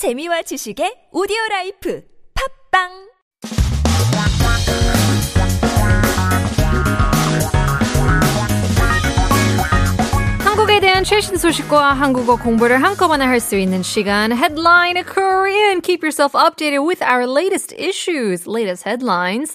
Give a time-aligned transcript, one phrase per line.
[0.00, 2.02] 재미와 지식의 오디오 라이프
[2.72, 2.88] 팝빵
[10.42, 15.82] 한국에 대한 최신 소식과 한국어 공부를 한꺼번에 할 수 있는 시간 Headline Korean.
[15.82, 19.52] Keep yourself updated with our latest issues, latest headlines.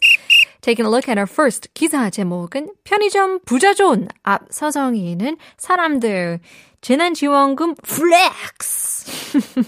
[0.61, 6.39] Taking a look at our first 기사 제목은 편의점 부자존 앞 서성이는 사람들
[6.84, 8.80] 재난지원금 flex.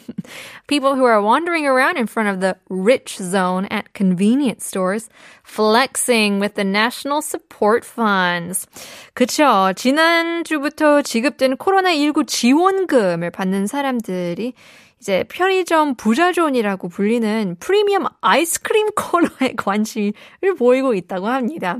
[0.66, 5.10] People who are wandering around in front of the rich zone at convenience stores
[5.44, 8.66] flexing with the national support funds.
[9.14, 9.74] 그쵸.
[9.76, 14.54] 지난주부터 지급된 코로나19 지원금을 받는 사람들이
[15.02, 20.14] 이제 편의점 부자존이라고 불리는 프리미엄 아이스크림 콜러에 관심을
[20.56, 21.78] 보이고 있다고 합니다.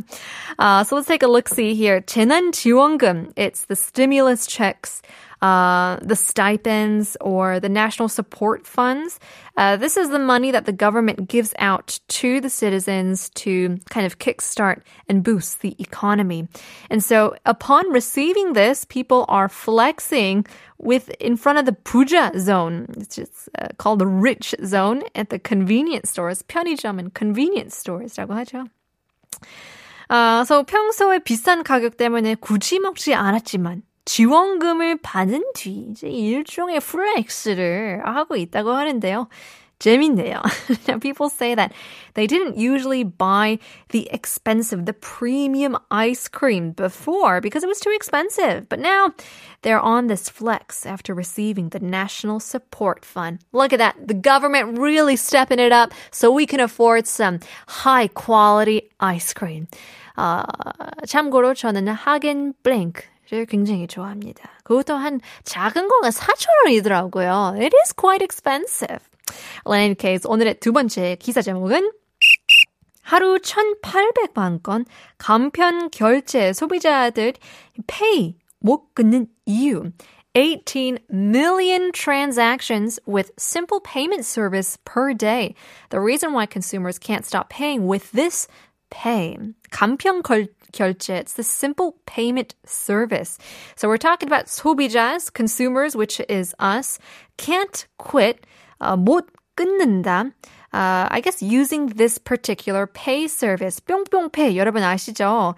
[0.59, 2.01] Uh, so let's take a look see here.
[2.01, 3.33] 재난지원금.
[3.37, 5.03] It's the stimulus checks
[5.43, 9.19] uh, the stipends or the national support funds.
[9.57, 14.07] Uh, this is the money that the government gives out to the citizens to kind
[14.07, 16.47] of kickstart and boost the economy.
[16.91, 20.47] And so upon receiving this, people are flexing
[20.79, 22.87] with in front of the puja zone.
[22.97, 28.35] It's just uh, called the rich zone at the convenience stores, 편의점 and convenience stores라고
[28.35, 28.69] 하죠.
[30.09, 38.03] 아, so 평소에 비싼 가격 때문에 굳이 먹지 않았지만 지원금을 받은 뒤 이제 일종의 플렉스를
[38.05, 39.29] 하고 있다고 하는데요.
[39.83, 40.41] 재밌네요.
[40.87, 41.73] now people say that
[42.15, 43.59] they didn't usually buy
[43.91, 48.69] the expensive, the premium ice cream before because it was too expensive.
[48.69, 49.11] But now
[49.63, 53.41] they're on this flex after receiving the National Support Fund.
[53.51, 53.97] Look at that.
[54.07, 59.67] The government really stepping it up so we can afford some high quality ice cream.
[60.17, 60.45] 어,
[61.09, 64.51] 참고로 저는 하겐 블랭크 를 굉장히 좋아합니다.
[64.63, 67.55] 그것도 한 작은 거가 4,000원이더라고요.
[67.59, 69.01] It is quite expensive.
[69.65, 71.93] Well, in any case, 오늘의 두 번째 기사 제목은
[73.01, 74.85] 하루 1,800만 건
[75.17, 77.33] 간편 결제 소비자들
[77.87, 79.93] 페이 못 끊는 이유.
[80.35, 85.55] 18 million transactions with simple payment service per day.
[85.91, 88.49] The reason why consumers can't stop paying with this
[88.91, 89.37] pay.
[89.71, 91.20] 간편 결, 결제.
[91.20, 93.38] It's the simple payment service.
[93.76, 97.00] So we're talking about 소비자s, consumers, which is us,
[97.38, 98.46] can't quit,
[98.80, 99.26] uh, 못
[99.58, 100.32] 끊는다.
[100.74, 105.56] Uh, I guess using this particular pay service, 뿅뿅페이 여러분 아시죠?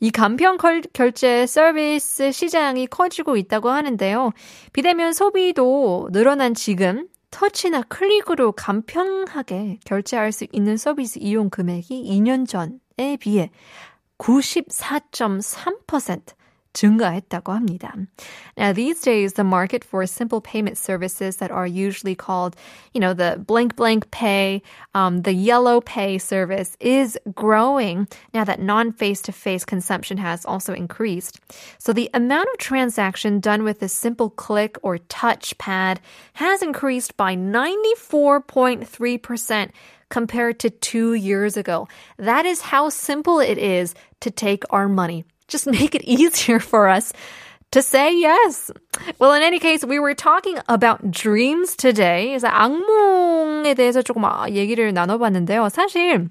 [0.00, 0.56] 이 간편
[0.92, 4.32] 결제 서비스 시장이 커지고 있다고 하는데요.
[4.72, 13.16] 비대면 소비도 늘어난 지금 터치나 클릭으로 간편하게 결제할 수 있는 서비스 이용 금액이 2년 전에
[13.18, 13.50] 비해
[14.21, 16.33] 94.3%
[16.77, 17.93] 증가했다고 합니다.
[18.55, 22.55] Now, these days, the market for simple payment services that are usually called,
[22.93, 24.61] you know, the blank blank pay,
[24.93, 31.39] um, the yellow pay service is growing now that non-face-to-face consumption has also increased.
[31.79, 35.99] So the amount of transaction done with a simple click or touch pad
[36.33, 39.71] has increased by 94.3%
[40.11, 41.87] compared to two years ago.
[42.17, 45.25] That is how simple it is to take our money.
[45.47, 47.13] Just make it easier for us
[47.71, 48.71] to say yes.
[49.19, 52.35] Well, in any case, we were talking about dreams today.
[52.35, 55.69] 그래서 악몽에 대해서 조금 얘기를 나눠봤는데요.
[55.69, 56.29] 사실,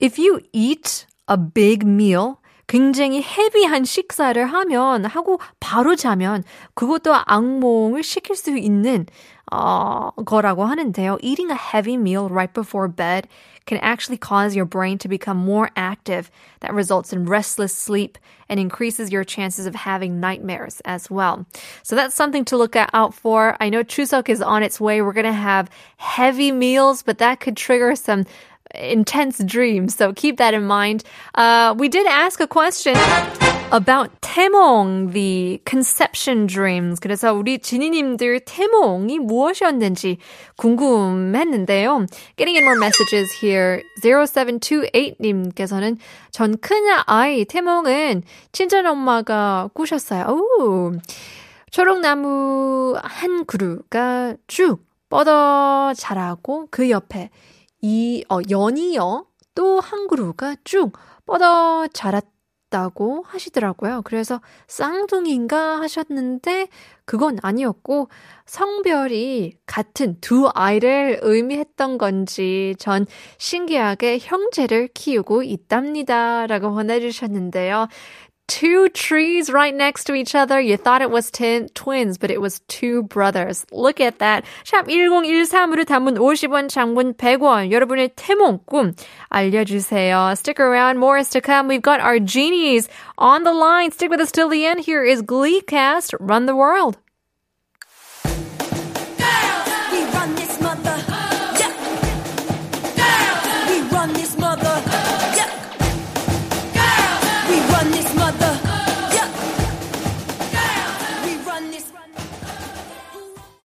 [0.00, 6.44] if you eat a big meal, 굉장히 헤비한 식사를 하면 하고 바로 자면
[6.74, 9.06] 그것도 악몽을 시킬 수 있는
[9.50, 11.18] 어, 거라고 하는데요.
[11.22, 13.26] Eating a heavy meal right before bed
[13.64, 16.30] can actually cause your brain to become more active.
[16.60, 18.18] That results in restless sleep
[18.50, 21.46] and increases your chances of having nightmares as well.
[21.82, 23.56] So that's something to look out for.
[23.60, 25.00] I know Chuseok is on its way.
[25.00, 28.26] We're going to have heavy meals, but that could trigger some
[28.73, 29.95] intense dreams.
[29.95, 31.03] So keep that in mind.
[31.35, 32.95] Uh, we did ask a question
[33.71, 36.99] about 태몽, the conception dreams.
[36.99, 40.17] 그래서 우리 지니님들 태몽이 무엇이었는지
[40.57, 42.05] 궁금했는데요.
[42.37, 43.81] Getting in more messages here.
[44.03, 45.97] 0728님께서는
[46.31, 50.25] 전 큰아이 태몽은 친정엄마가 꾸셨어요.
[50.27, 50.93] 오.
[51.71, 57.29] 초록나무 한 그루가 쭉 뻗어 자라고 그 옆에
[57.83, 59.25] 이 어, 연이어
[59.55, 60.93] 또 한 그루가 쭉
[61.25, 64.01] 뻗어 자랐다고 하시더라고요.
[64.03, 66.69] 그래서 쌍둥이인가 하셨는데
[67.05, 68.09] 그건 아니었고
[68.45, 73.05] 성별이 같은 두 아이를 의미했던 건지 전
[73.37, 76.47] 신기하게 형제를 키우고 있답니다.
[76.47, 77.87] 라고 보내주셨는데요.
[78.48, 80.58] two trees right next to each other.
[80.60, 83.64] You thought it was tin, twins, but it was two brothers.
[83.70, 84.44] Look at that.
[84.64, 87.70] 샵 1013으로 담은 50원, 장문 100원.
[87.70, 88.94] 여러분의 태몽 꿈
[89.30, 90.36] 알려주세요.
[90.36, 90.98] Stick around.
[90.98, 91.68] More is to come.
[91.68, 92.88] We've got our genies
[93.18, 93.92] on the line.
[93.92, 94.80] Stick with us till the end.
[94.80, 96.14] Here is Gleecast.
[96.18, 96.96] Run the world.